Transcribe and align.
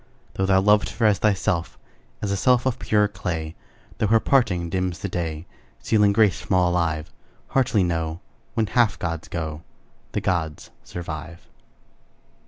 Though 0.33 0.47
thou 0.47 0.59
loved 0.61 0.89
her 0.89 1.05
as 1.05 1.19
thyself, 1.19 1.77
As 2.23 2.31
a 2.31 2.35
self 2.35 2.65
of 2.65 2.79
purer 2.79 3.07
clay, 3.07 3.53
Though 3.99 4.07
her 4.07 4.19
parting 4.19 4.67
dims 4.67 4.97
the 4.97 5.07
day, 5.09 5.45
Stealing 5.79 6.11
grace 6.11 6.41
from 6.41 6.55
all 6.55 6.71
alive; 6.71 7.11
Heartily 7.49 7.83
know, 7.83 8.19
When 8.55 8.65
half 8.65 8.97
gods 8.97 9.27
go, 9.27 9.61
The 10.13 10.19
gods 10.21 10.71
survive. 10.83 11.47